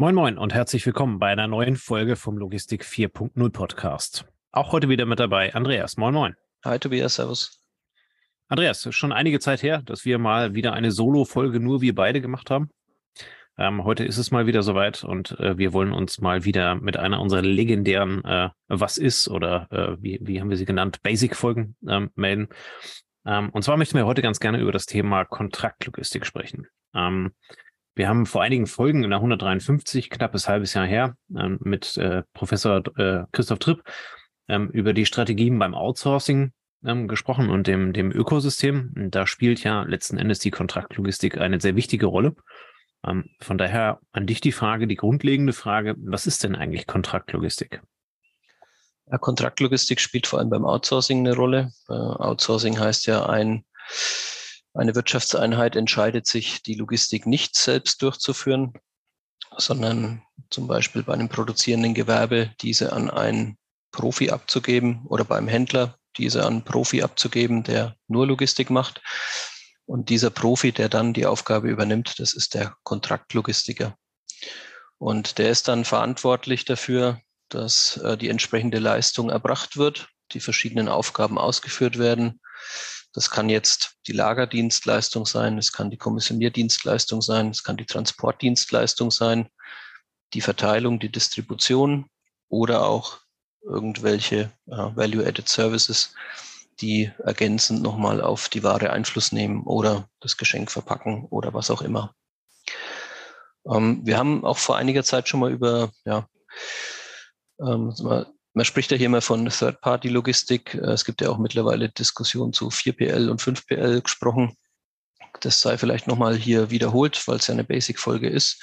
[0.00, 4.26] Moin Moin und herzlich willkommen bei einer neuen Folge vom Logistik 4.0 Podcast.
[4.52, 5.96] Auch heute wieder mit dabei Andreas.
[5.96, 6.36] Moin Moin.
[6.64, 7.64] Hi Tobias, Servus.
[8.46, 12.48] Andreas, schon einige Zeit her, dass wir mal wieder eine Solo-Folge nur wir beide gemacht
[12.48, 12.70] haben.
[13.56, 16.96] Ähm, heute ist es mal wieder soweit und äh, wir wollen uns mal wieder mit
[16.96, 21.74] einer unserer legendären äh, Was ist oder äh, wie, wie haben wir sie genannt, Basic-Folgen
[21.88, 22.50] ähm, melden.
[23.26, 26.68] Ähm, und zwar möchten wir heute ganz gerne über das Thema Kontraktlogistik sprechen.
[27.98, 32.22] Wir haben vor einigen Folgen in der 153, knappes halbes Jahr her, ähm, mit äh,
[32.32, 33.82] Professor äh, Christoph Tripp
[34.46, 36.52] ähm, über die Strategien beim Outsourcing
[36.84, 38.92] ähm, gesprochen und dem, dem Ökosystem.
[39.10, 42.36] Da spielt ja letzten Endes die Kontraktlogistik eine sehr wichtige Rolle.
[43.04, 47.82] Ähm, von daher an dich die Frage, die grundlegende Frage, was ist denn eigentlich Kontraktlogistik?
[49.10, 51.72] Ja, Kontraktlogistik spielt vor allem beim Outsourcing eine Rolle.
[51.88, 53.64] Äh, Outsourcing heißt ja ein
[54.78, 58.74] eine Wirtschaftseinheit entscheidet sich, die Logistik nicht selbst durchzuführen,
[59.56, 63.58] sondern zum Beispiel bei einem produzierenden Gewerbe diese an einen
[63.90, 69.02] Profi abzugeben oder beim Händler diese an einen Profi abzugeben, der nur Logistik macht.
[69.84, 73.96] Und dieser Profi, der dann die Aufgabe übernimmt, das ist der Kontraktlogistiker.
[74.98, 80.88] Und der ist dann verantwortlich dafür, dass äh, die entsprechende Leistung erbracht wird, die verschiedenen
[80.88, 82.40] Aufgaben ausgeführt werden
[83.18, 89.10] das kann jetzt die Lagerdienstleistung sein, es kann die Kommissionierdienstleistung sein, es kann die Transportdienstleistung
[89.10, 89.48] sein,
[90.34, 92.06] die Verteilung, die Distribution
[92.48, 93.18] oder auch
[93.60, 96.14] irgendwelche äh, Value-Added Services,
[96.80, 101.82] die ergänzend nochmal auf die Ware Einfluss nehmen oder das Geschenk verpacken oder was auch
[101.82, 102.14] immer.
[103.68, 106.28] Ähm, wir haben auch vor einiger Zeit schon mal über ja,
[107.60, 107.92] ähm,
[108.58, 110.74] man spricht ja hier immer von Third-Party-Logistik.
[110.74, 114.56] Äh, es gibt ja auch mittlerweile Diskussionen zu 4PL und 5PL gesprochen.
[115.40, 118.60] Das sei vielleicht nochmal hier wiederholt, weil es ja eine Basic-Folge ist.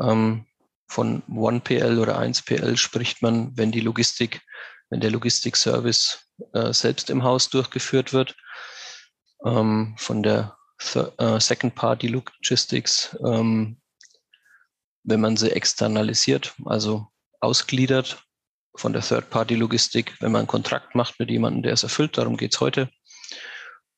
[0.00, 0.46] Ähm,
[0.86, 4.40] von 1PL oder 1PL spricht man, wenn die Logistik,
[4.88, 8.34] wenn der Logistik-Service äh, selbst im Haus durchgeführt wird.
[9.44, 10.56] Ähm, von der
[10.94, 13.78] äh, Second-Party-Logistics, ähm,
[15.02, 17.08] wenn man sie externalisiert, also
[17.40, 18.24] ausgliedert
[18.78, 22.16] von der Third-Party-Logistik, wenn man einen Kontrakt macht mit jemandem, der es erfüllt.
[22.16, 22.88] Darum geht's heute.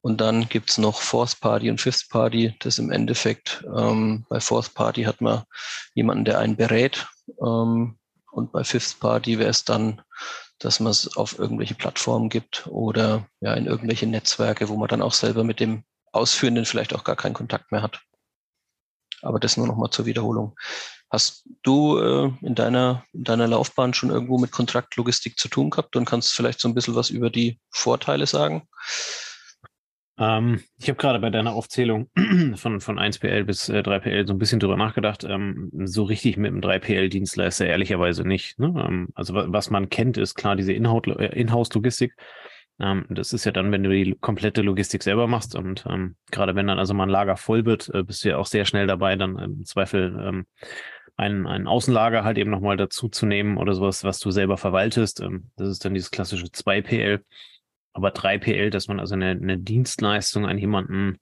[0.02, 2.54] Und dann gibt's noch Fourth Party und Fifth Party.
[2.60, 5.44] Das im Endeffekt, ähm, bei Fourth Party hat man
[5.94, 7.06] jemanden, der einen berät.
[7.40, 7.98] Ähm,
[8.30, 10.00] und bei Fifth Party wäre es dann,
[10.58, 15.02] dass man es auf irgendwelche Plattformen gibt oder ja in irgendwelche Netzwerke, wo man dann
[15.02, 18.00] auch selber mit dem Ausführenden vielleicht auch gar keinen Kontakt mehr hat.
[19.22, 20.56] Aber das nur noch mal zur Wiederholung.
[21.10, 25.96] Hast du äh, in, deiner, in deiner Laufbahn schon irgendwo mit Kontraktlogistik zu tun gehabt
[25.96, 28.68] und kannst vielleicht so ein bisschen was über die Vorteile sagen?
[30.20, 32.10] Ähm, ich habe gerade bei deiner Aufzählung
[32.54, 35.24] von, von 1PL bis äh, 3PL so ein bisschen drüber nachgedacht.
[35.24, 38.58] Ähm, so richtig mit dem 3PL-Dienstleister ehrlicherweise nicht.
[38.58, 38.74] Ne?
[38.86, 42.14] Ähm, also was man kennt, ist klar diese äh, Inhouse-Logistik.
[42.80, 46.54] Ähm, das ist ja dann, wenn du die komplette Logistik selber machst und ähm, gerade
[46.54, 48.86] wenn dann also mal ein Lager voll wird, äh, bist du ja auch sehr schnell
[48.86, 50.46] dabei, dann im Zweifel ähm,
[51.16, 55.20] ein, ein Außenlager halt eben nochmal dazu zu nehmen oder sowas, was du selber verwaltest.
[55.20, 57.20] Ähm, das ist dann dieses klassische 2PL.
[57.92, 61.18] Aber 3PL, dass man also eine, eine Dienstleistung an jemanden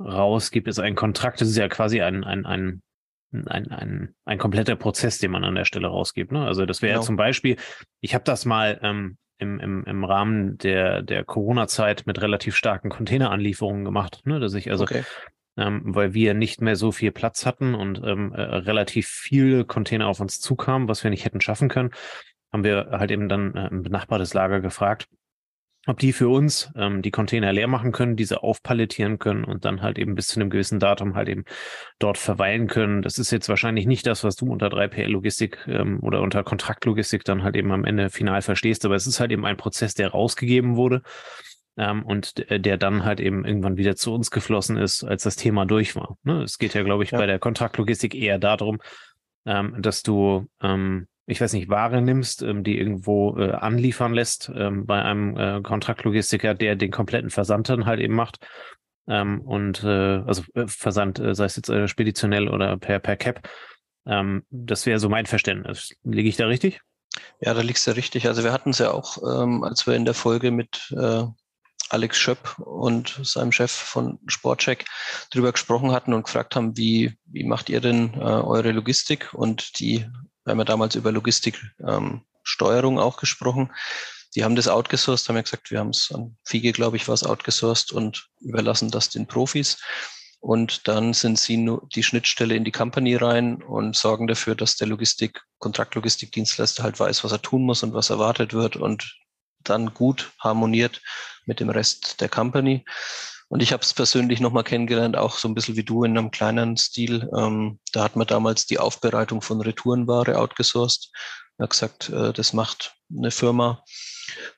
[0.00, 1.40] rausgibt, ist ein Kontrakt.
[1.40, 2.82] Das ist ja quasi ein, ein, ein
[3.46, 6.32] ein, ein, ein kompletter Prozess, den man an der Stelle rausgibt.
[6.32, 6.44] Ne?
[6.44, 7.06] Also das wäre genau.
[7.06, 7.56] zum Beispiel,
[8.02, 12.90] ich habe das mal ähm, im, im, im Rahmen der, der Corona-Zeit mit relativ starken
[12.90, 14.38] Containeranlieferungen gemacht, ne?
[14.38, 15.02] dass ich also okay
[15.56, 20.08] ähm, weil wir nicht mehr so viel Platz hatten und ähm, äh, relativ viele Container
[20.08, 21.90] auf uns zukamen, was wir nicht hätten schaffen können,
[22.52, 25.08] haben wir halt eben dann äh, ein benachbartes Lager gefragt,
[25.86, 29.82] ob die für uns ähm, die Container leer machen können, diese aufpalettieren können und dann
[29.82, 31.44] halt eben bis zu einem gewissen Datum halt eben
[31.98, 33.02] dort verweilen können.
[33.02, 37.42] Das ist jetzt wahrscheinlich nicht das, was du unter 3PL-Logistik ähm, oder unter Kontraktlogistik dann
[37.42, 40.76] halt eben am Ende final verstehst, aber es ist halt eben ein Prozess, der rausgegeben
[40.76, 41.02] wurde
[41.76, 45.64] ähm, und der dann halt eben irgendwann wieder zu uns geflossen ist, als das Thema
[45.64, 46.18] durch war.
[46.22, 46.42] Ne?
[46.42, 47.18] Es geht ja, glaube ich, ja.
[47.18, 48.80] bei der Kontraktlogistik eher darum,
[49.46, 54.50] ähm, dass du, ähm, ich weiß nicht, Ware nimmst, ähm, die irgendwo äh, anliefern lässt
[54.54, 58.44] ähm, bei einem äh, Kontraktlogistiker, der den kompletten Versand dann halt eben macht.
[59.08, 63.16] Ähm, und äh, also äh, Versand, äh, sei es jetzt äh, speditionell oder per, per
[63.16, 63.48] Cap.
[64.04, 65.94] Das wäre so mein Verständnis.
[66.02, 66.80] Liege ich da richtig?
[67.40, 68.26] Ja, da liegst du richtig.
[68.26, 71.22] Also wir hatten es ja auch, ähm, als wir in der Folge mit äh,
[71.92, 74.86] Alex Schöpp und seinem Chef von Sportcheck
[75.30, 79.34] drüber gesprochen hatten und gefragt haben, wie, wie macht ihr denn äh, eure Logistik?
[79.34, 80.06] Und die,
[80.44, 83.72] wir haben ja damals über Logistiksteuerung ähm, auch gesprochen.
[84.34, 87.24] Die haben das outgesourced, haben ja gesagt, wir haben es an Fiege, glaube ich, was
[87.24, 89.76] outgesourced und überlassen das den Profis.
[90.40, 94.76] und dann sind sie nur die Schnittstelle in die Company rein und sorgen dafür, dass
[94.76, 99.18] der Logistik, Kontraktlogistikdienstleister halt weiß, was er tun muss und was erwartet wird und
[99.62, 101.00] dann gut harmoniert
[101.46, 102.84] mit dem Rest der Company.
[103.48, 106.30] Und ich habe es persönlich nochmal kennengelernt, auch so ein bisschen wie du in einem
[106.30, 107.28] kleineren Stil.
[107.36, 111.10] Ähm, da hat man damals die Aufbereitung von Retourenware outgesourced.
[111.58, 113.84] Er hat gesagt, äh, das macht eine Firma,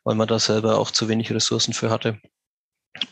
[0.05, 2.21] weil man da selber auch zu wenig Ressourcen für hatte.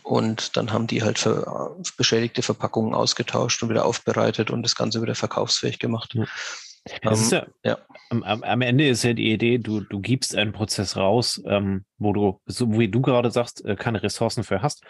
[0.05, 5.03] Und dann haben die halt für beschädigte Verpackungen ausgetauscht und wieder aufbereitet und das Ganze
[5.03, 6.15] wieder verkaufsfähig gemacht.
[6.15, 6.27] Ja.
[7.05, 7.79] Um, ja, ja.
[8.11, 12.13] Am, am, Ende ist ja die Idee, du, du gibst einen Prozess raus, ähm, wo
[12.13, 14.85] du, so wie du gerade sagst, äh, keine Ressourcen für hast.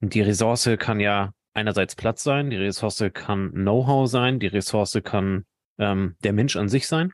[0.00, 4.98] Und die Ressource kann ja einerseits Platz sein, die Ressource kann Know-how sein, die Ressource
[5.04, 5.44] kann
[5.78, 7.12] ähm, der Mensch an sich sein.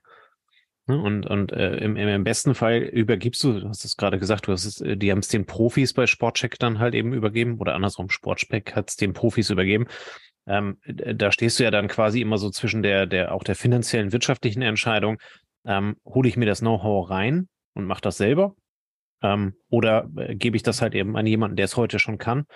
[0.86, 1.00] Ne?
[1.00, 4.52] Und, und äh, im, im besten Fall übergibst du, du hast es gerade gesagt, du
[4.52, 7.74] hast es, äh, die haben es den Profis bei Sportcheck dann halt eben übergeben oder
[7.74, 9.86] andersrum, Sportcheck hat es den Profis übergeben.
[10.46, 14.12] Ähm, da stehst du ja dann quasi immer so zwischen der, der auch der finanziellen,
[14.12, 15.18] wirtschaftlichen Entscheidung,
[15.64, 18.54] ähm, hole ich mir das Know-how rein und mache das selber
[19.22, 22.46] ähm, oder äh, gebe ich das halt eben an jemanden, der es heute schon kann,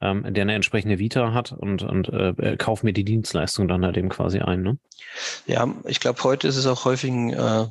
[0.00, 3.84] ähm, der eine entsprechende Vita hat und, und äh, äh kauf mir die Dienstleistung dann
[3.84, 4.62] halt eben quasi ein.
[4.62, 4.78] Ne?
[5.46, 7.66] Ja, ich glaube, heute ist es auch häufig ein, äh,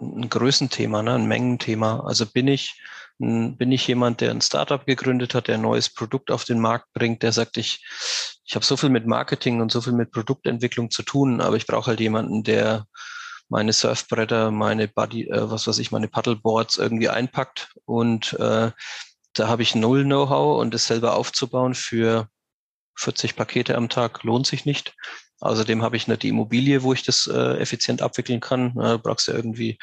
[0.00, 1.14] ein Größenthema, ne?
[1.14, 2.00] ein Mengenthema.
[2.00, 2.80] Also bin ich,
[3.22, 6.92] bin ich jemand, der ein Startup gegründet hat, der ein neues Produkt auf den Markt
[6.92, 7.86] bringt, der sagt, ich,
[8.44, 11.66] ich habe so viel mit Marketing und so viel mit Produktentwicklung zu tun, aber ich
[11.66, 12.86] brauche halt jemanden, der
[13.48, 18.72] meine Surfbretter, meine Buddy, äh, was weiß ich, meine Paddleboards irgendwie einpackt und äh,
[19.34, 22.28] da habe ich null Know-how und das selber aufzubauen für
[22.96, 24.94] 40 Pakete am Tag lohnt sich nicht.
[25.42, 28.78] Außerdem habe ich nicht die Immobilie, wo ich das äh, effizient abwickeln kann.
[28.78, 29.76] Äh, brauchst du irgendwie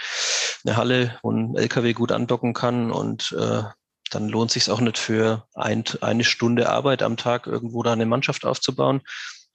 [0.65, 3.63] eine Halle, wo ein LKW gut andocken kann und äh,
[4.09, 8.05] dann lohnt sich auch nicht für ein, eine Stunde Arbeit am Tag irgendwo da eine
[8.05, 9.01] Mannschaft aufzubauen.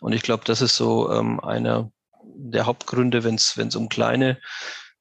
[0.00, 1.90] Und ich glaube, das ist so ähm, einer
[2.22, 4.38] der Hauptgründe, wenn es um kleine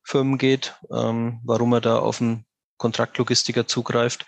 [0.03, 2.45] Firmen geht, ähm, warum man da auf einen
[2.77, 4.25] Kontraktlogistiker zugreift.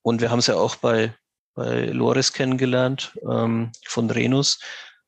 [0.00, 1.14] Und wir haben es ja auch bei,
[1.54, 4.60] bei Loris kennengelernt ähm, von Renus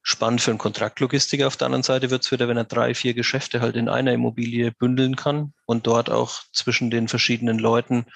[0.08, 1.46] spannend für einen Kontraktlogistiker.
[1.46, 4.14] Auf der anderen Seite wird es wieder, wenn er drei, vier Geschäfte halt in einer
[4.14, 8.06] Immobilie bündeln kann und dort auch zwischen den verschiedenen Leuten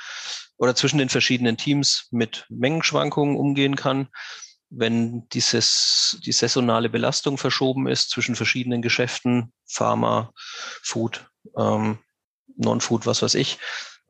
[0.57, 4.09] oder zwischen den verschiedenen Teams mit Mengenschwankungen umgehen kann.
[4.71, 10.33] Wenn dieses, die saisonale Belastung verschoben ist zwischen verschiedenen Geschäften, Pharma,
[10.83, 11.27] Food,
[11.59, 11.99] ähm,
[12.57, 13.59] Non-Food, was weiß ich,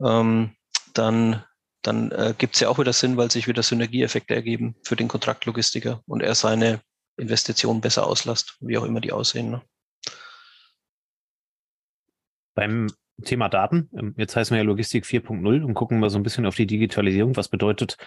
[0.01, 0.55] ähm,
[0.93, 1.43] dann
[1.81, 5.09] dann äh, gibt es ja auch wieder Sinn, weil sich wieder Synergieeffekte ergeben für den
[5.09, 6.79] Kontraktlogistiker und er seine
[7.17, 9.51] Investitionen besser auslasst, wie auch immer die aussehen.
[9.51, 9.61] Ne?
[12.55, 12.87] Beim
[13.23, 16.45] Thema Daten, ähm, jetzt heißen wir ja Logistik 4.0 und gucken mal so ein bisschen
[16.45, 17.35] auf die Digitalisierung.
[17.35, 17.97] Was bedeutet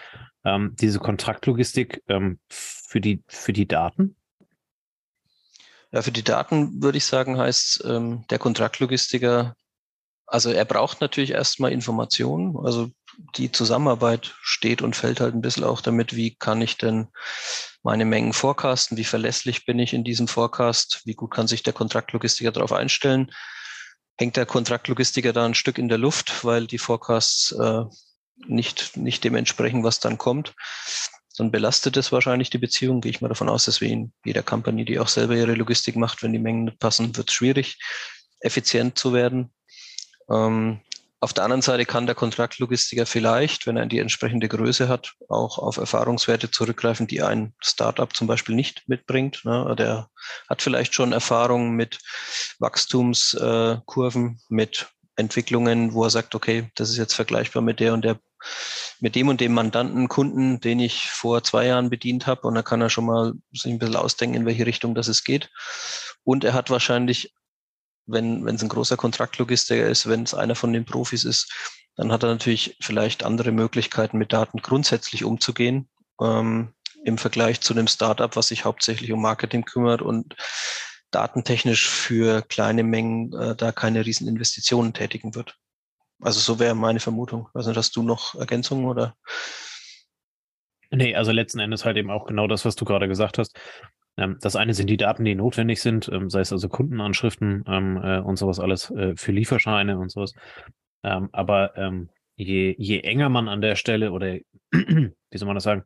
[0.43, 4.15] ähm, diese Kontraktlogistik ähm, für, die, für die Daten?
[5.91, 9.55] Ja, für die Daten würde ich sagen, heißt ähm, der Kontraktlogistiker,
[10.25, 12.57] also er braucht natürlich erstmal Informationen.
[12.57, 12.91] Also
[13.35, 17.07] die Zusammenarbeit steht und fällt halt ein bisschen auch damit, wie kann ich denn
[17.83, 21.73] meine Mengen forecasten, wie verlässlich bin ich in diesem Forecast, wie gut kann sich der
[21.73, 23.31] Kontraktlogistiker darauf einstellen.
[24.19, 27.83] Hängt der Kontraktlogistiker da ein Stück in der Luft, weil die Forecasts äh,
[28.45, 30.53] nicht, nicht dementsprechend, was dann kommt,
[31.37, 33.01] dann belastet es wahrscheinlich die Beziehung.
[33.01, 35.95] Gehe ich mal davon aus, dass wir in jeder Company, die auch selber ihre Logistik
[35.95, 37.77] macht, wenn die Mengen nicht passen, wird es schwierig,
[38.41, 39.53] effizient zu werden.
[40.29, 40.81] Ähm,
[41.19, 45.57] auf der anderen Seite kann der Kontraktlogistiker vielleicht, wenn er die entsprechende Größe hat, auch
[45.57, 49.43] auf Erfahrungswerte zurückgreifen, die ein Startup zum Beispiel nicht mitbringt.
[49.43, 49.75] Ne?
[49.77, 50.09] Der
[50.47, 51.97] hat vielleicht schon Erfahrungen mit
[52.59, 58.19] Wachstumskurven, mit Entwicklungen, wo er sagt, okay, das ist jetzt vergleichbar mit der und der,
[58.99, 62.47] mit dem und dem Mandanten, Kunden, den ich vor zwei Jahren bedient habe.
[62.47, 65.23] Und da kann er schon mal sich ein bisschen ausdenken, in welche Richtung das es
[65.23, 65.49] geht.
[66.23, 67.33] Und er hat wahrscheinlich
[68.07, 71.51] wenn es ein großer Kontraktlogistiker ist, wenn es einer von den Profis ist,
[71.95, 75.89] dann hat er natürlich vielleicht andere Möglichkeiten, mit Daten grundsätzlich umzugehen,
[76.21, 76.73] ähm,
[77.03, 80.35] im Vergleich zu einem Startup, was sich hauptsächlich um Marketing kümmert und
[81.11, 85.55] datentechnisch für kleine Mengen äh, da keine riesen Investitionen tätigen wird.
[86.21, 87.49] Also so wäre meine Vermutung.
[87.53, 89.15] Also hast du noch Ergänzungen oder?
[90.89, 93.57] Nee, also letzten Endes halt eben auch genau das, was du gerade gesagt hast.
[94.17, 97.97] Ähm, das eine sind die Daten, die notwendig sind, ähm, sei es also Kundenanschriften ähm,
[98.03, 100.33] äh, und sowas alles äh, für Lieferscheine und sowas.
[101.03, 101.93] aber
[102.35, 104.39] je, je enger man an der Stelle oder
[104.71, 105.85] wie soll man das sagen,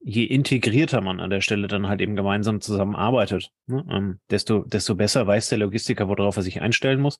[0.00, 5.26] je integrierter man an der Stelle dann halt eben gemeinsam zusammenarbeitet, ne, desto, desto besser
[5.26, 7.18] weiß der Logistiker, worauf er sich einstellen muss.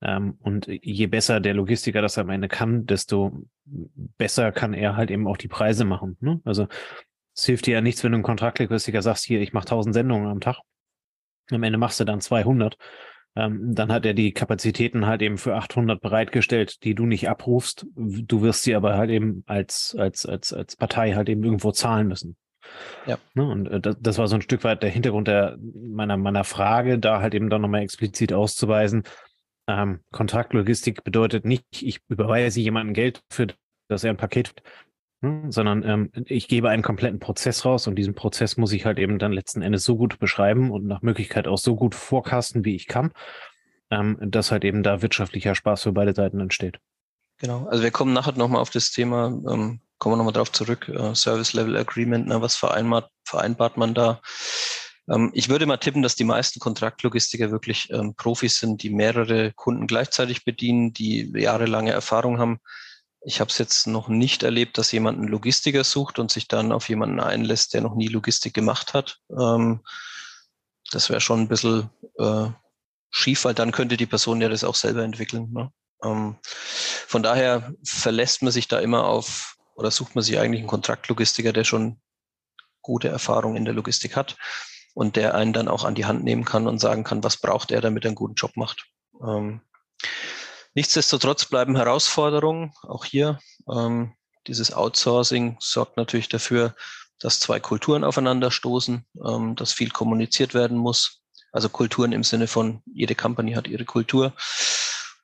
[0.00, 3.44] und je besser der Logistiker das am Ende kann, desto
[4.16, 6.16] besser kann er halt eben auch die Preise machen.
[6.20, 6.40] Ne?
[6.44, 6.66] Also
[7.38, 10.28] Es hilft dir ja nichts, wenn du einen Kontraktlogistiker sagst, hier, ich mache 1000 Sendungen
[10.28, 10.58] am Tag.
[11.52, 12.76] Am Ende machst du dann 200.
[13.36, 17.86] Ähm, dann hat er die Kapazitäten halt eben für 800 bereitgestellt, die du nicht abrufst.
[17.94, 22.08] Du wirst sie aber halt eben als, als, als, als Partei halt eben irgendwo zahlen
[22.08, 22.36] müssen.
[23.06, 23.18] Ja.
[23.34, 23.48] Ne?
[23.48, 27.20] Und äh, das, war so ein Stück weit der Hintergrund der, meiner, meiner Frage, da
[27.20, 29.04] halt eben dann nochmal explizit auszuweisen.
[29.68, 33.46] Ähm, Kontraktlogistik bedeutet nicht, ich überweise jemandem Geld für,
[33.86, 34.54] dass er ein Paket?
[35.20, 39.18] Sondern ähm, ich gebe einen kompletten Prozess raus und diesen Prozess muss ich halt eben
[39.18, 42.86] dann letzten Endes so gut beschreiben und nach Möglichkeit auch so gut vorkasten, wie ich
[42.86, 43.12] kann,
[43.90, 46.78] ähm, dass halt eben da wirtschaftlicher Spaß für beide Seiten entsteht.
[47.38, 50.88] Genau, also wir kommen nachher nochmal auf das Thema ähm, kommen wir nochmal drauf zurück,
[50.88, 54.20] äh, Service Level Agreement, ne, was vereinbart, vereinbart man da?
[55.10, 59.52] Ähm, ich würde mal tippen, dass die meisten Kontraktlogistiker wirklich ähm, Profis sind, die mehrere
[59.52, 62.60] Kunden gleichzeitig bedienen, die jahrelange Erfahrung haben.
[63.20, 66.72] Ich habe es jetzt noch nicht erlebt, dass jemand einen Logistiker sucht und sich dann
[66.72, 69.18] auf jemanden einlässt, der noch nie Logistik gemacht hat.
[69.30, 69.80] Ähm,
[70.90, 72.48] das wäre schon ein bisschen äh,
[73.10, 75.52] schief, weil dann könnte die Person ja das auch selber entwickeln.
[75.52, 75.72] Ne?
[76.04, 80.68] Ähm, von daher verlässt man sich da immer auf oder sucht man sich eigentlich einen
[80.68, 82.00] Kontraktlogistiker, der schon
[82.82, 84.36] gute Erfahrung in der Logistik hat
[84.94, 87.70] und der einen dann auch an die Hand nehmen kann und sagen kann, was braucht
[87.70, 88.86] er, damit er einen guten Job macht.
[89.22, 89.60] Ähm,
[90.78, 93.40] nichtsdestotrotz bleiben Herausforderungen auch hier.
[93.68, 94.14] Ähm,
[94.46, 96.76] dieses Outsourcing sorgt natürlich dafür,
[97.18, 101.20] dass zwei Kulturen aufeinander stoßen, ähm, dass viel kommuniziert werden muss.
[101.50, 104.34] Also Kulturen im Sinne von, jede Company hat ihre Kultur.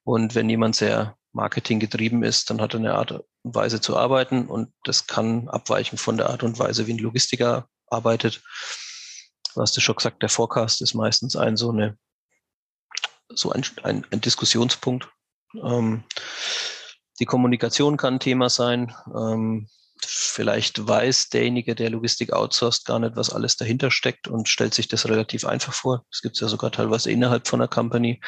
[0.03, 3.97] Und wenn jemand sehr Marketing getrieben ist, dann hat er eine Art und Weise zu
[3.97, 8.43] arbeiten und das kann abweichen von der Art und Weise, wie ein Logistiker arbeitet.
[9.55, 11.97] Du hast ja schon gesagt, der Forecast ist meistens ein so eine
[13.29, 15.09] so ein, ein, ein Diskussionspunkt.
[15.63, 16.05] Ähm,
[17.21, 18.95] die Kommunikation kann ein Thema sein.
[19.15, 19.69] Ähm,
[20.01, 24.89] vielleicht weiß derjenige, der Logistik outsourced, gar nicht, was alles dahinter steckt und stellt sich
[24.89, 26.05] das relativ einfach vor.
[26.11, 28.21] Das gibt es ja sogar teilweise innerhalb von einer Company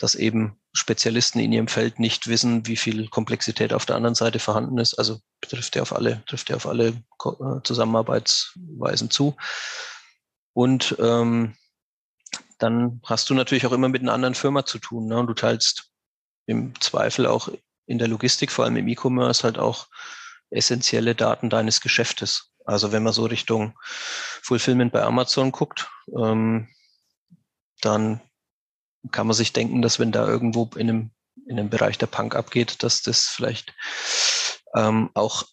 [0.00, 4.38] dass eben Spezialisten in ihrem Feld nicht wissen, wie viel Komplexität auf der anderen Seite
[4.38, 4.94] vorhanden ist.
[4.94, 9.36] Also trifft ja auf alle, trifft ja auf alle äh, Zusammenarbeitsweisen zu.
[10.54, 11.54] Und ähm,
[12.58, 15.06] dann hast du natürlich auch immer mit einer anderen Firma zu tun.
[15.06, 15.18] Ne?
[15.18, 15.89] Und du teilst
[16.50, 17.48] im Zweifel auch
[17.86, 19.88] in der Logistik, vor allem im E-Commerce, halt auch
[20.50, 22.52] essentielle Daten deines Geschäftes.
[22.64, 23.78] Also wenn man so Richtung
[24.42, 26.68] Fulfillment bei Amazon guckt, ähm,
[27.80, 28.20] dann
[29.10, 31.10] kann man sich denken, dass wenn da irgendwo in einem,
[31.46, 33.74] in einem Bereich der Punk abgeht, dass das vielleicht
[34.74, 35.44] ähm, auch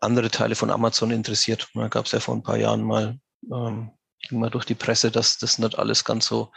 [0.00, 1.68] andere Teile von Amazon interessiert.
[1.74, 3.18] Da gab es ja vor ein paar Jahren mal,
[3.52, 3.90] ähm,
[4.28, 6.52] ging mal durch die Presse, dass das nicht alles ganz so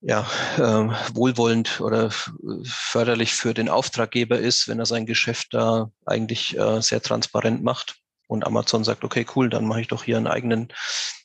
[0.00, 2.10] ja, ähm, wohlwollend oder
[2.64, 7.96] förderlich für den Auftraggeber ist, wenn er sein Geschäft da eigentlich äh, sehr transparent macht
[8.28, 10.68] und Amazon sagt, okay, cool, dann mache ich doch hier einen eigenen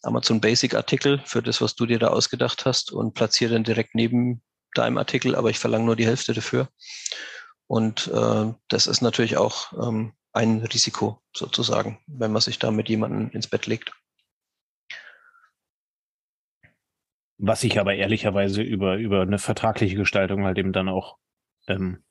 [0.04, 3.96] Amazon Basic Artikel für das, was du dir da ausgedacht hast und platziere den direkt
[3.96, 4.42] neben
[4.74, 6.70] deinem Artikel, aber ich verlange nur die Hälfte dafür.
[7.68, 12.90] Und äh, das ist natürlich auch ähm, ein Risiko sozusagen, wenn man sich da mit
[12.90, 13.92] jemandem ins Bett legt.
[17.44, 21.18] Was sich aber ehrlicherweise über, über eine vertragliche Gestaltung halt eben dann auch
[21.68, 22.04] ähm,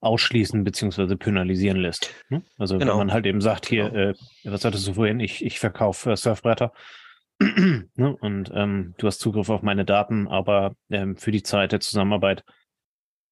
[0.00, 2.14] ausschließen beziehungsweise penalisieren lässt.
[2.28, 2.42] Ne?
[2.58, 2.92] Also genau.
[2.92, 4.10] wenn man halt eben sagt, hier, genau.
[4.10, 4.14] äh,
[4.44, 6.72] was hattest du vorhin, ich, ich verkaufe äh, Surfbretter
[7.38, 8.16] ne?
[8.20, 12.44] und ähm, du hast Zugriff auf meine Daten, aber ähm, für die Zeit der Zusammenarbeit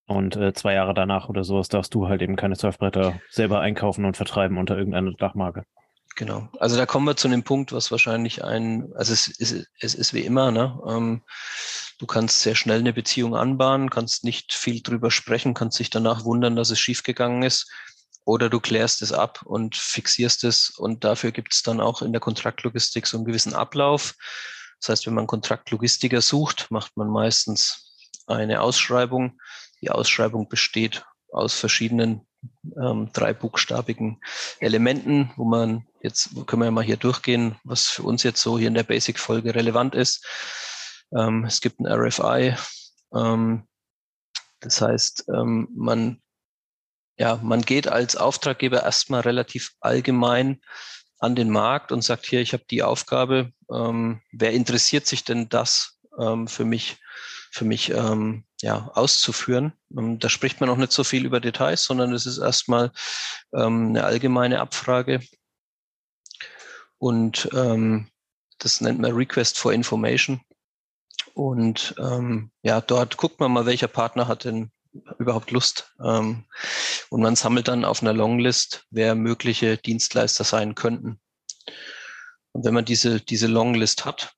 [0.06, 4.06] und äh, zwei Jahre danach oder sowas darfst du halt eben keine Surfbretter selber einkaufen
[4.06, 5.64] und vertreiben unter irgendeiner Dachmarke.
[6.18, 6.48] Genau.
[6.58, 10.12] Also da kommen wir zu einem Punkt, was wahrscheinlich ein, also es ist, es ist
[10.12, 10.78] wie immer, ne?
[10.86, 11.22] Ähm,
[11.98, 16.24] Du kannst sehr schnell eine Beziehung anbahnen, kannst nicht viel drüber sprechen, kannst dich danach
[16.24, 17.68] wundern, dass es schiefgegangen ist.
[18.24, 20.70] Oder du klärst es ab und fixierst es.
[20.70, 24.14] Und dafür gibt es dann auch in der Kontraktlogistik so einen gewissen Ablauf.
[24.80, 27.96] Das heißt, wenn man Kontraktlogistiker sucht, macht man meistens
[28.28, 29.40] eine Ausschreibung.
[29.80, 32.27] Die Ausschreibung besteht aus verschiedenen
[32.80, 34.20] ähm, dreibuchstabigen
[34.60, 38.58] Elementen, wo man jetzt können wir ja mal hier durchgehen, was für uns jetzt so
[38.58, 40.24] hier in der Basic-Folge relevant ist.
[41.16, 42.54] Ähm, es gibt ein RFI.
[43.14, 43.66] Ähm,
[44.60, 46.22] das heißt, ähm, man,
[47.16, 50.60] ja, man geht als Auftraggeber erstmal relativ allgemein
[51.18, 55.48] an den Markt und sagt, hier, ich habe die Aufgabe, ähm, wer interessiert sich denn
[55.48, 56.96] das ähm, für mich,
[57.50, 59.72] für mich ähm, ja, auszuführen?
[59.96, 62.92] Ähm, da spricht man auch nicht so viel über Details, sondern es ist erstmal
[63.54, 65.20] ähm, eine allgemeine Abfrage.
[66.98, 68.08] Und ähm,
[68.58, 70.40] das nennt man Request for Information.
[71.34, 74.72] Und ähm, ja, dort guckt man mal, welcher Partner hat denn
[75.18, 75.94] überhaupt Lust.
[76.04, 76.44] Ähm,
[77.10, 81.20] und man sammelt dann auf einer Longlist, wer mögliche Dienstleister sein könnten.
[82.52, 84.34] Und wenn man diese, diese Longlist hat,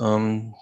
[0.00, 0.54] ähm,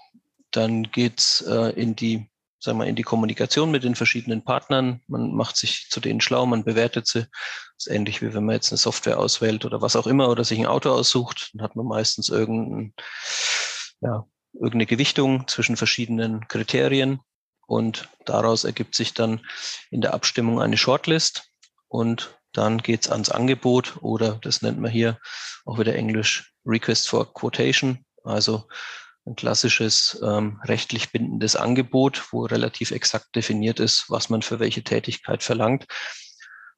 [0.50, 2.30] dann geht's äh, in die
[2.64, 5.00] sagen wir, in die Kommunikation mit den verschiedenen Partnern.
[5.06, 7.21] Man macht sich zu denen schlau, man bewertet sie.
[7.21, 10.44] Das ist ähnlich wie wenn man jetzt eine Software auswählt oder was auch immer oder
[10.44, 11.50] sich ein Auto aussucht.
[11.52, 12.94] Dann hat man meistens irgendein,
[14.00, 17.21] ja, irgendeine Gewichtung zwischen verschiedenen Kriterien
[17.66, 19.40] und daraus ergibt sich dann
[19.90, 21.50] in der Abstimmung eine Shortlist
[21.88, 25.18] und dann geht's ans Angebot oder das nennt man hier
[25.64, 28.04] auch wieder Englisch Request for Quotation.
[28.23, 28.68] Also
[29.26, 34.85] ein klassisches ähm, rechtlich bindendes Angebot, wo relativ exakt definiert ist, was man für welche
[34.85, 35.87] Tätigkeit verlangt.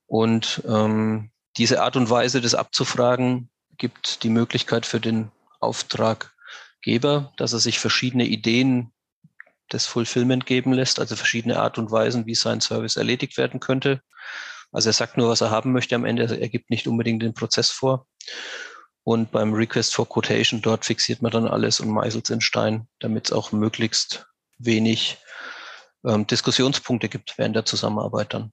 [0.06, 7.52] Und ähm, diese Art und Weise, das abzufragen, gibt die Möglichkeit für den Auftraggeber, dass
[7.52, 8.92] er sich verschiedene Ideen
[9.72, 14.00] des Fulfillment geben lässt, also verschiedene Art und Weisen, wie sein Service erledigt werden könnte.
[14.70, 17.34] Also er sagt nur, was er haben möchte am Ende, er gibt nicht unbedingt den
[17.34, 18.06] Prozess vor.
[19.06, 23.26] Und beim Request for Quotation, dort fixiert man dann alles und meißelt in Stein, damit
[23.26, 24.26] es auch möglichst
[24.58, 25.18] wenig
[26.04, 28.52] ähm, Diskussionspunkte gibt während der Zusammenarbeit dann.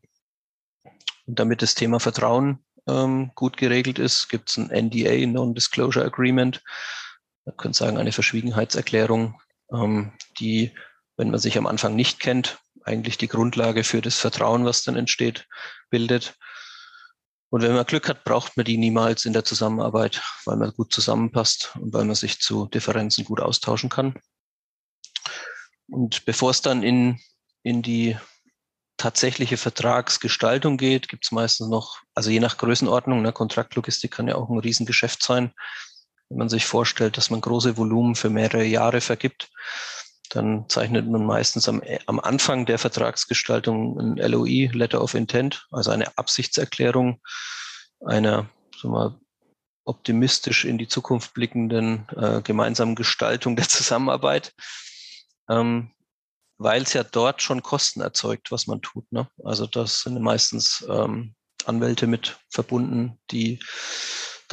[1.25, 6.61] Und damit das Thema Vertrauen ähm, gut geregelt ist, gibt es ein NDA, Non-Disclosure Agreement.
[7.45, 9.41] Man könnte sagen, eine Verschwiegenheitserklärung,
[9.71, 10.71] ähm, die,
[11.17, 14.97] wenn man sich am Anfang nicht kennt, eigentlich die Grundlage für das Vertrauen, was dann
[14.97, 15.47] entsteht,
[15.89, 16.35] bildet.
[17.53, 20.91] Und wenn man Glück hat, braucht man die niemals in der Zusammenarbeit, weil man gut
[20.91, 24.15] zusammenpasst und weil man sich zu Differenzen gut austauschen kann.
[25.87, 27.19] Und bevor es dann in,
[27.61, 28.17] in die
[28.97, 34.33] tatsächliche Vertragsgestaltung geht, gibt es meistens noch, also je nach Größenordnung, ne, Kontraktlogistik kann ja
[34.33, 35.53] auch ein Riesengeschäft sein.
[36.29, 39.51] Wenn man sich vorstellt, dass man große Volumen für mehrere Jahre vergibt,
[40.35, 45.91] dann zeichnet man meistens am, am Anfang der Vertragsgestaltung ein LOI, Letter of Intent, also
[45.91, 47.21] eine Absichtserklärung
[48.05, 48.49] einer
[48.81, 49.19] sagen
[49.85, 54.53] optimistisch in die Zukunft blickenden äh, gemeinsamen Gestaltung der Zusammenarbeit,
[55.49, 55.91] ähm,
[56.57, 59.11] weil es ja dort schon Kosten erzeugt, was man tut.
[59.11, 59.27] Ne?
[59.43, 63.59] Also das sind meistens ähm, Anwälte mit verbunden, die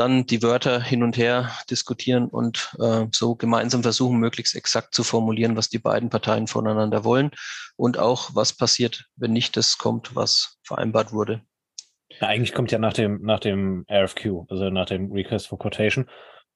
[0.00, 5.04] dann die Wörter hin und her diskutieren und äh, so gemeinsam versuchen, möglichst exakt zu
[5.04, 7.30] formulieren, was die beiden Parteien voneinander wollen
[7.76, 11.42] und auch, was passiert, wenn nicht das kommt, was vereinbart wurde.
[12.18, 16.06] Ja, eigentlich kommt ja nach dem, nach dem RFQ, also nach dem Request for Quotation,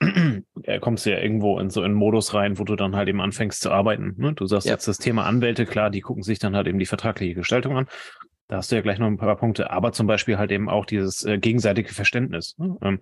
[0.80, 3.60] kommst du ja irgendwo in so einen Modus rein, wo du dann halt eben anfängst
[3.60, 4.14] zu arbeiten.
[4.16, 4.32] Ne?
[4.32, 4.72] Du sagst ja.
[4.72, 7.88] jetzt das Thema Anwälte, klar, die gucken sich dann halt eben die vertragliche Gestaltung an.
[8.54, 10.86] Da hast du ja gleich noch ein paar Punkte, aber zum Beispiel halt eben auch
[10.86, 12.56] dieses äh, gegenseitige Verständnis.
[12.56, 12.76] Ne?
[12.82, 13.00] Ähm,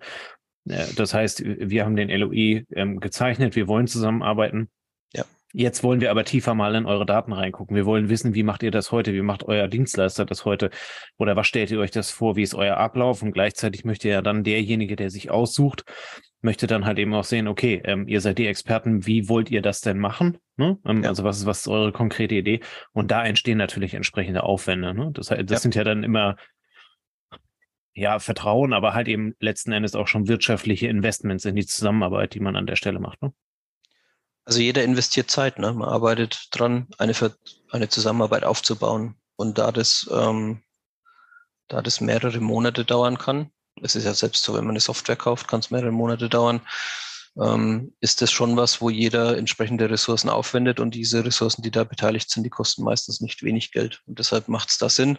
[0.67, 4.71] äh, das heißt, wir haben den LOI ähm, gezeichnet, wir wollen zusammenarbeiten.
[5.13, 5.25] Ja.
[5.53, 7.75] Jetzt wollen wir aber tiefer mal in eure Daten reingucken.
[7.75, 9.13] Wir wollen wissen, wie macht ihr das heute?
[9.13, 10.71] Wie macht euer Dienstleister das heute?
[11.19, 12.35] Oder was stellt ihr euch das vor?
[12.35, 13.21] Wie ist euer Ablauf?
[13.21, 15.83] Und gleichzeitig möchte ja dann derjenige, der sich aussucht,
[16.43, 19.61] möchte dann halt eben auch sehen, okay, ähm, ihr seid die Experten, wie wollt ihr
[19.61, 20.37] das denn machen?
[20.57, 20.77] Ne?
[20.85, 21.09] Ähm, ja.
[21.09, 22.59] Also was ist, was ist eure konkrete Idee?
[22.91, 24.93] Und da entstehen natürlich entsprechende Aufwände.
[24.93, 25.11] Ne?
[25.13, 25.57] Das, das ja.
[25.57, 26.35] sind ja dann immer
[27.93, 32.39] ja, Vertrauen, aber halt eben letzten Endes auch schon wirtschaftliche Investments in die Zusammenarbeit, die
[32.39, 33.21] man an der Stelle macht.
[33.21, 33.33] Ne?
[34.45, 35.71] Also jeder investiert Zeit, ne?
[35.73, 37.13] Man arbeitet dran, eine,
[37.71, 39.15] eine Zusammenarbeit aufzubauen.
[39.35, 40.61] Und da das, ähm,
[41.67, 43.51] da das mehrere Monate dauern kann,
[43.83, 46.61] es ist ja selbst so, wenn man eine Software kauft, kann es mehrere Monate dauern,
[47.41, 51.83] ähm, ist das schon was, wo jeder entsprechende Ressourcen aufwendet und diese Ressourcen, die da
[51.83, 54.01] beteiligt sind, die kosten meistens nicht wenig Geld.
[54.05, 55.17] Und deshalb macht es da Sinn.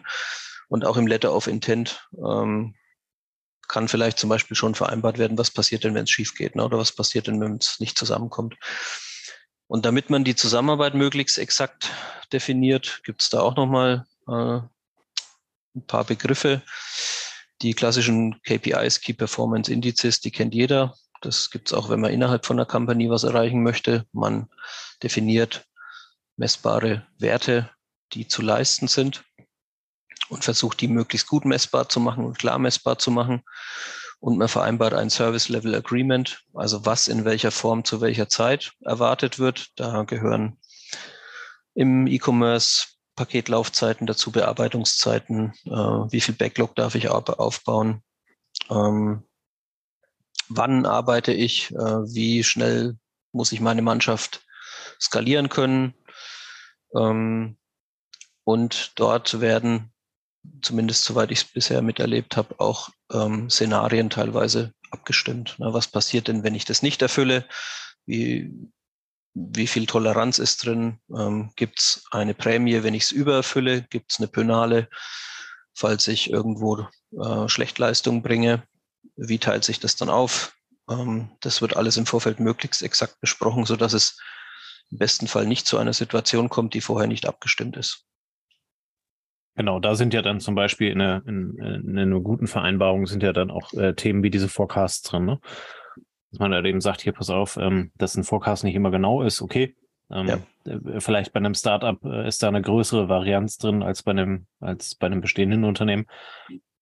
[0.67, 2.75] Und auch im Letter of Intent ähm,
[3.67, 6.63] kann vielleicht zum Beispiel schon vereinbart werden, was passiert denn, wenn es schief geht, ne?
[6.63, 8.55] oder was passiert denn, wenn es nicht zusammenkommt.
[9.67, 11.91] Und damit man die Zusammenarbeit möglichst exakt
[12.31, 14.59] definiert, gibt es da auch nochmal äh,
[15.75, 16.61] ein paar Begriffe.
[17.61, 20.95] Die klassischen KPIs, Key Performance Indizes, die kennt jeder.
[21.21, 24.05] Das gibt es auch, wenn man innerhalb von einer Company was erreichen möchte.
[24.11, 24.49] Man
[25.01, 25.65] definiert
[26.37, 27.69] messbare Werte,
[28.13, 29.23] die zu leisten sind
[30.29, 33.43] und versucht, die möglichst gut messbar zu machen und klar messbar zu machen.
[34.19, 38.73] Und man vereinbart ein Service Level Agreement, also was in welcher Form zu welcher Zeit
[38.81, 39.67] erwartet wird.
[39.75, 40.57] Da gehören
[41.73, 48.01] im E-Commerce Paketlaufzeiten dazu, Bearbeitungszeiten, äh, wie viel Backlog darf ich aufbauen,
[48.69, 49.23] ähm,
[50.49, 52.97] wann arbeite ich, äh, wie schnell
[53.31, 54.45] muss ich meine Mannschaft
[54.99, 55.93] skalieren können.
[56.95, 57.57] Ähm,
[58.43, 59.91] und dort werden
[60.61, 65.55] zumindest soweit ich es bisher miterlebt habe, auch ähm, Szenarien teilweise abgestimmt.
[65.57, 67.45] Na, was passiert denn, wenn ich das nicht erfülle?
[68.05, 68.51] Wie,
[69.35, 70.99] wie viel Toleranz ist drin?
[71.15, 73.83] Ähm, Gibt es eine Prämie, wenn ich es übererfülle?
[73.83, 74.87] Gibt es eine Penale,
[75.73, 78.63] falls ich irgendwo äh, Schlechtleistung bringe?
[79.17, 80.55] Wie teilt sich das dann auf?
[80.89, 84.17] Ähm, das wird alles im Vorfeld möglichst exakt besprochen, sodass es
[84.89, 88.05] im besten Fall nicht zu einer Situation kommt, die vorher nicht abgestimmt ist.
[89.57, 93.23] Genau, da sind ja dann zum Beispiel in, einer, in, in einer guten Vereinbarung sind
[93.23, 95.39] ja dann auch äh, Themen wie diese Forecasts drin, ne?
[96.35, 99.21] Dass man halt eben sagt, hier, pass auf, ähm, dass ein Forecast nicht immer genau
[99.21, 99.73] ist, okay.
[100.11, 100.39] Ähm, ja.
[100.65, 104.47] Äh, vielleicht bei einem Startup äh, ist da eine größere Varianz drin als bei einem,
[104.59, 106.07] als bei einem bestehenden Unternehmen.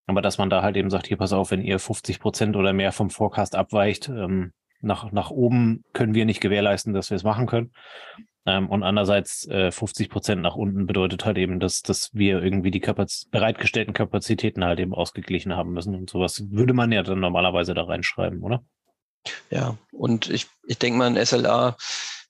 [0.08, 2.74] Aber dass man da halt eben sagt, hier, pass auf, wenn ihr 50 Prozent oder
[2.74, 7.24] mehr vom Forecast abweicht, ähm, nach, nach oben können wir nicht gewährleisten, dass wir es
[7.24, 7.74] machen können.
[8.48, 12.72] Ähm, und andererseits äh, 50 Prozent nach unten bedeutet halt eben, dass, dass wir irgendwie
[12.72, 15.94] die Kapaz bereitgestellten Kapazitäten halt eben ausgeglichen haben müssen.
[15.94, 18.63] Und sowas würde man ja dann normalerweise da reinschreiben, oder?
[19.50, 21.78] Ja, und ich, ich denke mal, ein SLA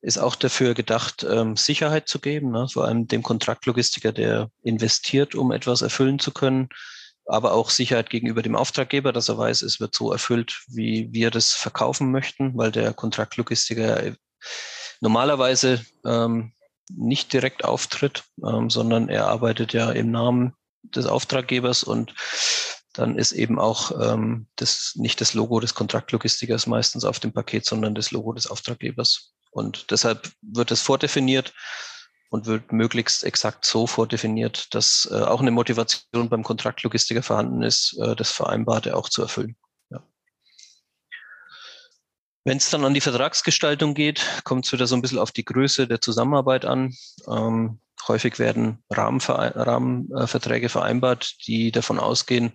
[0.02, 2.68] ist auch dafür gedacht, ähm, Sicherheit zu geben, ne?
[2.68, 6.70] vor allem dem Kontraktlogistiker, der investiert, um etwas erfüllen zu können,
[7.26, 11.32] aber auch Sicherheit gegenüber dem Auftraggeber, dass er weiß, es wird so erfüllt, wie wir
[11.32, 14.16] das verkaufen möchten, weil der Kontraktlogistiker
[15.00, 16.52] normalerweise ähm,
[16.90, 20.54] nicht direkt auftritt, ähm, sondern er arbeitet ja im Namen
[20.84, 22.14] des Auftraggebers und
[22.94, 27.66] dann ist eben auch ähm, das nicht das Logo des Kontraktlogistikers meistens auf dem Paket,
[27.66, 29.34] sondern das Logo des Auftraggebers.
[29.52, 31.54] Und deshalb wird es vordefiniert
[32.30, 37.98] und wird möglichst exakt so vordefiniert, dass äh, auch eine Motivation beim Kontraktlogistiker vorhanden ist,
[38.00, 39.56] äh, das Vereinbarte auch zu erfüllen.
[42.46, 45.46] Wenn es dann an die Vertragsgestaltung geht, kommt es wieder so ein bisschen auf die
[45.46, 46.94] Größe der Zusammenarbeit an.
[47.28, 52.52] Ähm, häufig werden Rahmenverträge vereinbart, die davon ausgehen,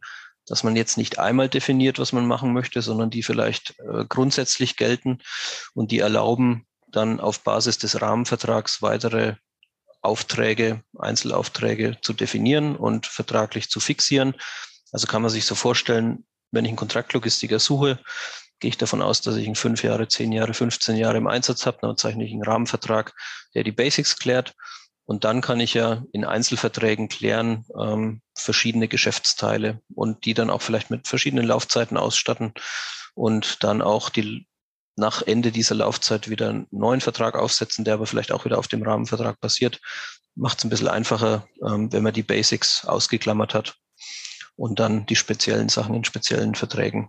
[0.49, 4.77] dass man jetzt nicht einmal definiert, was man machen möchte, sondern die vielleicht äh, grundsätzlich
[4.77, 5.21] gelten
[5.75, 9.35] und die erlauben dann auf Basis des Rahmenvertrags weitere
[10.01, 14.35] Aufträge, Einzelaufträge zu definieren und vertraglich zu fixieren.
[14.93, 17.99] Also kann man sich so vorstellen, wenn ich einen Kontraktlogistiker suche,
[18.61, 21.67] gehe ich davon aus, dass ich ihn fünf Jahre, zehn Jahre, 15 Jahre im Einsatz
[21.67, 21.79] habe.
[21.83, 23.15] Dann zeichne ich einen Rahmenvertrag,
[23.55, 24.55] der die Basics klärt.
[25.09, 30.61] Und dann kann ich ja in Einzelverträgen klären, ähm, verschiedene Geschäftsteile und die dann auch
[30.61, 32.53] vielleicht mit verschiedenen Laufzeiten ausstatten
[33.15, 34.47] und dann auch die
[34.97, 38.69] nach Ende dieser Laufzeit wieder einen neuen Vertrag aufsetzen, der aber vielleicht auch wieder auf
[38.69, 39.81] dem Rahmenvertrag basiert.
[40.35, 43.77] Macht es ein bisschen einfacher, ähm, wenn man die Basics ausgeklammert hat
[44.57, 47.09] und dann die speziellen Sachen in speziellen Verträgen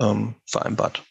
[0.00, 1.02] ähm, vereinbart.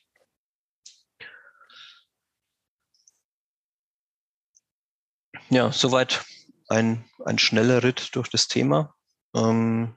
[5.54, 6.26] Ja, soweit
[6.68, 8.96] ein, ein schneller Ritt durch das Thema.
[9.36, 9.94] Ähm,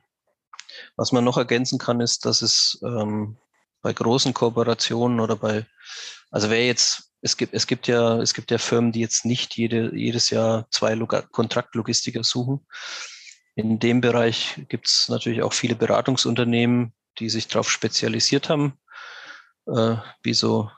[0.96, 3.38] was man noch ergänzen kann, ist, dass es ähm,
[3.80, 5.64] bei großen Kooperationen oder bei,
[6.30, 9.56] also wer jetzt, es gibt, es gibt ja, es gibt ja Firmen, die jetzt nicht
[9.56, 12.66] jede, jedes Jahr zwei Log Kontraktlogistiker suchen.
[13.54, 18.78] In dem Bereich gibt es natürlich auch viele Beratungsunternehmen, die sich darauf spezialisiert haben,
[19.74, 20.70] äh, wie so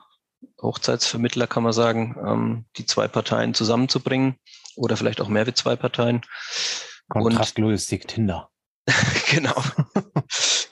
[0.61, 4.39] Hochzeitsvermittler kann man sagen, ähm, die zwei Parteien zusammenzubringen
[4.79, 6.21] oder vielleicht auch mehr wie zwei Parteien.
[7.09, 8.49] Kontrastlogistik Tinder.
[9.29, 9.61] genau,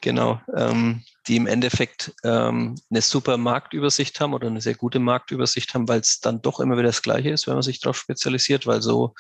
[0.01, 5.73] genau, ähm, die im Endeffekt ähm, eine super Marktübersicht haben oder eine sehr gute Marktübersicht
[5.73, 8.65] haben, weil es dann doch immer wieder das Gleiche ist, wenn man sich darauf spezialisiert,
[8.65, 9.13] weil so,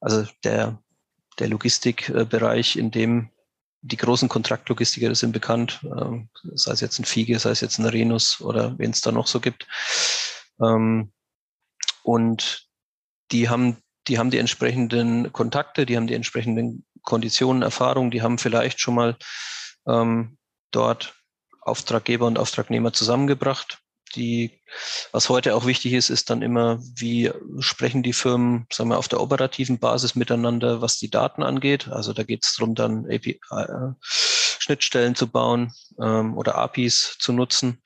[0.00, 0.82] also der,
[1.38, 3.30] der Logistikbereich, in dem
[3.84, 7.78] die großen Kontraktlogistiker das sind bekannt, ähm, sei es jetzt ein Fiege, sei es jetzt
[7.78, 9.66] ein Renus oder wen es da noch so gibt.
[10.60, 11.12] Ähm,
[12.04, 12.68] und
[13.32, 18.38] die haben, die haben die entsprechenden Kontakte, die haben die entsprechenden Konditionen, Erfahrungen, die haben
[18.38, 19.16] vielleicht schon mal
[19.86, 20.38] ähm,
[20.70, 21.14] dort
[21.60, 23.82] Auftraggeber und Auftragnehmer zusammengebracht
[24.14, 24.60] die,
[25.10, 29.08] was heute auch wichtig ist, ist dann immer, wie sprechen die Firmen, sagen wir, auf
[29.08, 31.88] der operativen Basis miteinander, was die Daten angeht.
[31.88, 37.32] Also da geht es darum, dann API, äh, Schnittstellen zu bauen ähm, oder APIs zu
[37.32, 37.82] nutzen.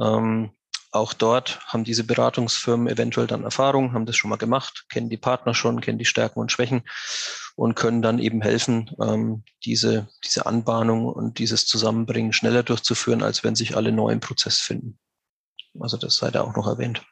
[0.00, 0.50] Ähm,
[0.90, 5.16] auch dort haben diese Beratungsfirmen eventuell dann Erfahrung, haben das schon mal gemacht, kennen die
[5.18, 6.82] Partner schon, kennen die Stärken und Schwächen
[7.56, 13.44] und können dann eben helfen, ähm, diese, diese Anbahnung und dieses Zusammenbringen schneller durchzuführen, als
[13.44, 14.98] wenn sich alle neu im Prozess finden.
[15.78, 17.04] Also das sei da auch noch erwähnt.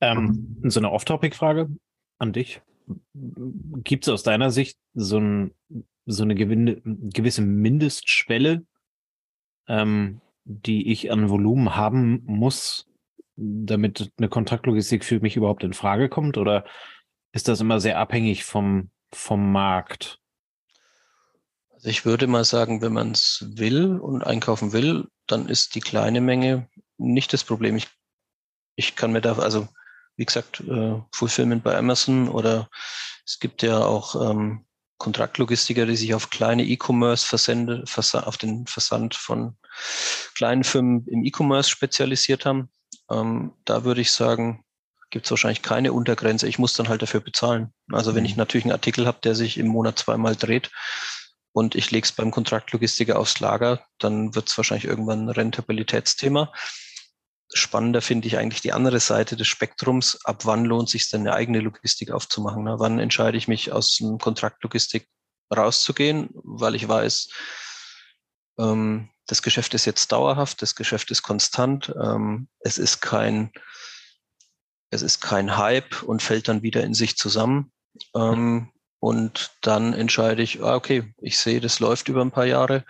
[0.00, 1.68] Ähm, so eine Off-Topic-Frage
[2.18, 2.60] an dich.
[3.14, 5.54] Gibt es aus deiner Sicht so, ein,
[6.04, 8.66] so eine gewisse Mindestschwelle,
[9.68, 12.88] ähm, die ich an Volumen haben muss,
[13.36, 16.36] damit eine Kontraktlogistik für mich überhaupt in Frage kommt?
[16.36, 16.64] Oder
[17.32, 20.18] ist das immer sehr abhängig vom, vom Markt?
[21.72, 25.80] Also ich würde mal sagen, wenn man es will und einkaufen will, dann ist die
[25.80, 27.76] kleine Menge nicht das Problem.
[27.76, 27.88] Ich,
[28.76, 29.68] ich kann mir da, also
[30.16, 32.68] wie gesagt, äh, Fulfillment bei Amazon oder
[33.24, 34.66] es gibt ja auch ähm,
[35.02, 37.82] Kontraktlogistiker, die sich auf kleine E-Commerce-Versände,
[38.24, 39.56] auf den Versand von
[40.36, 42.70] kleinen Firmen im E-Commerce spezialisiert haben.
[43.10, 44.64] Ähm, da würde ich sagen,
[45.10, 46.46] gibt es wahrscheinlich keine Untergrenze.
[46.46, 47.72] Ich muss dann halt dafür bezahlen.
[47.90, 48.38] Also wenn ich mhm.
[48.38, 50.70] natürlich einen Artikel habe, der sich im Monat zweimal dreht
[51.52, 56.52] und ich lege es beim Kontraktlogistiker aufs Lager, dann wird es wahrscheinlich irgendwann ein Rentabilitätsthema.
[57.54, 60.18] Spannender finde ich eigentlich die andere Seite des Spektrums.
[60.24, 62.64] Ab wann lohnt sich denn eine eigene Logistik aufzumachen?
[62.64, 62.76] Ne?
[62.78, 65.08] Wann entscheide ich mich aus einem Kontraktlogistik
[65.54, 67.28] rauszugehen, weil ich weiß,
[68.58, 73.52] ähm, das Geschäft ist jetzt dauerhaft, das Geschäft ist konstant, ähm, es ist kein,
[74.90, 77.72] es ist kein Hype und fällt dann wieder in sich zusammen.
[78.14, 82.84] Ähm, und dann entscheide ich, ah, okay, ich sehe, das läuft über ein paar Jahre.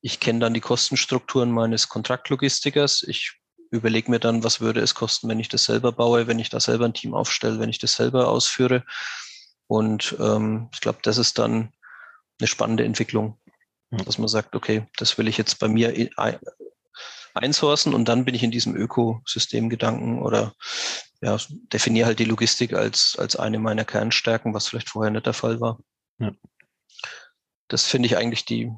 [0.00, 3.02] Ich kenne dann die Kostenstrukturen meines Kontraktlogistikers.
[3.02, 3.39] Ich
[3.70, 6.60] überlege mir dann, was würde es kosten, wenn ich das selber baue, wenn ich da
[6.60, 8.84] selber ein Team aufstelle, wenn ich das selber ausführe.
[9.66, 11.72] Und ähm, ich glaube, das ist dann
[12.40, 13.38] eine spannende Entwicklung,
[13.90, 15.94] dass man sagt, okay, das will ich jetzt bei mir
[17.34, 20.54] einsourcen und dann bin ich in diesem Ökosystemgedanken oder
[21.20, 21.36] ja,
[21.72, 25.60] definiere halt die Logistik als, als eine meiner Kernstärken, was vielleicht vorher nicht der Fall
[25.60, 25.78] war.
[26.18, 26.32] Ja.
[27.68, 28.72] Das finde ich eigentlich die,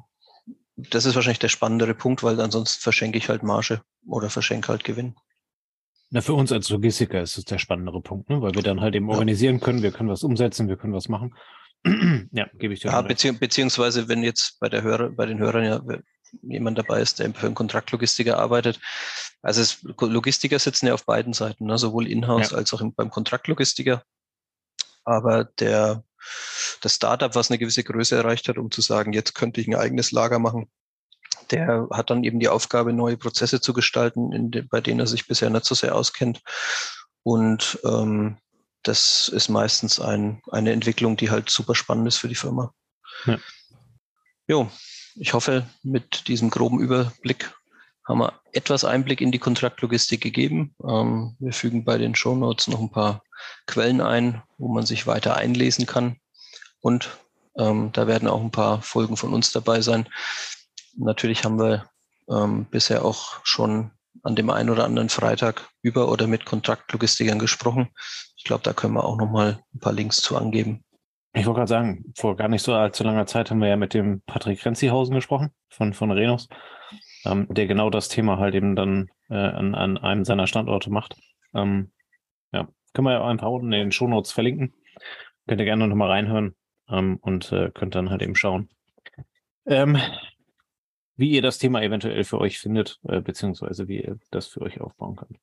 [0.75, 4.83] das ist wahrscheinlich der spannendere Punkt, weil ansonsten verschenke ich halt Marge oder verschenke halt
[4.83, 5.15] Gewinn.
[6.09, 8.41] Na, für uns als Logistiker ist es der spannendere Punkt, ne?
[8.41, 9.13] weil wir dann halt eben ja.
[9.13, 11.35] organisieren können, wir können was umsetzen, wir können was machen.
[12.31, 12.91] ja, gebe ich dir.
[12.91, 15.81] Ja, bezieh beziehungsweise wenn jetzt bei der Hörer, bei den Hörern ja
[16.41, 18.79] jemand dabei ist, der für einen Kontraktlogistiker arbeitet.
[19.41, 21.77] Also es, Logistiker sitzen ja auf beiden Seiten, ne?
[21.77, 22.57] sowohl in-house ja.
[22.57, 24.03] als auch im, beim Kontraktlogistiker.
[25.05, 26.03] Aber der
[26.81, 29.75] das Startup, was eine gewisse Größe erreicht hat, um zu sagen, jetzt könnte ich ein
[29.75, 30.69] eigenes Lager machen,
[31.51, 35.27] der hat dann eben die Aufgabe, neue Prozesse zu gestalten, de, bei denen er sich
[35.27, 36.41] bisher nicht so sehr auskennt.
[37.23, 38.37] Und ähm,
[38.83, 42.73] das ist meistens ein, eine Entwicklung, die halt super spannend ist für die Firma.
[43.25, 43.39] Ja.
[44.47, 44.69] Jo,
[45.15, 47.53] ich hoffe, mit diesem groben Überblick
[48.05, 50.75] haben wir etwas Einblick in die Kontraktlogistik gegeben.
[50.87, 53.23] Ähm, wir fügen bei den Show Notes noch ein paar
[53.65, 56.17] Quellen ein, wo man sich weiter einlesen kann.
[56.81, 57.17] Und
[57.57, 60.07] ähm, da werden auch ein paar Folgen von uns dabei sein.
[60.97, 61.85] Natürlich haben wir
[62.29, 67.89] ähm, bisher auch schon an dem einen oder anderen Freitag über oder mit Kontraktlogistikern gesprochen.
[68.37, 70.83] Ich glaube, da können wir auch noch mal ein paar Links zu angeben.
[71.33, 73.93] Ich wollte gerade sagen, vor gar nicht so allzu langer Zeit haben wir ja mit
[73.93, 76.47] dem Patrick Renzihausen gesprochen von, von Renos,
[77.25, 81.15] ähm, der genau das Thema halt eben dann äh, an, an einem seiner Standorte macht.
[81.53, 81.91] Ähm,
[82.51, 84.73] ja, können wir ja einfach unten in den Shownotes verlinken.
[85.47, 86.55] Könnt ihr gerne nochmal reinhören
[86.89, 88.69] ähm, und äh, könnt dann halt eben schauen,
[89.65, 89.97] ähm,
[91.15, 94.81] wie ihr das Thema eventuell für euch findet, äh, beziehungsweise wie ihr das für euch
[94.81, 95.39] aufbauen könnt.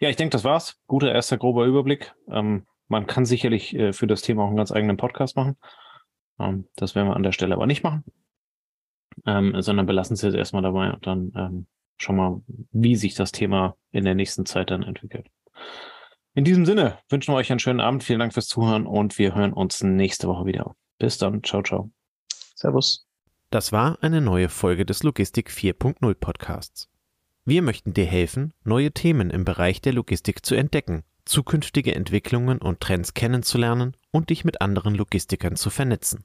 [0.00, 0.80] Ja, ich denke, das war's.
[0.86, 2.12] Guter erster grober Überblick.
[2.28, 5.56] Ähm, man kann sicherlich äh, für das Thema auch einen ganz eigenen Podcast machen.
[6.38, 8.04] Ähm, das werden wir an der Stelle aber nicht machen,
[9.26, 11.66] ähm, sondern belassen es jetzt erstmal dabei und dann ähm,
[11.98, 15.26] schauen wir, wie sich das Thema in der nächsten Zeit dann entwickelt.
[16.34, 18.02] In diesem Sinne wünschen wir euch einen schönen Abend.
[18.02, 20.74] Vielen Dank fürs Zuhören und wir hören uns nächste Woche wieder.
[20.98, 21.44] Bis dann.
[21.44, 21.90] Ciao, ciao.
[22.56, 23.06] Servus.
[23.50, 26.90] Das war eine neue Folge des Logistik 4.0 Podcasts.
[27.44, 32.80] Wir möchten dir helfen, neue Themen im Bereich der Logistik zu entdecken zukünftige Entwicklungen und
[32.80, 36.24] Trends kennenzulernen und dich mit anderen Logistikern zu vernetzen.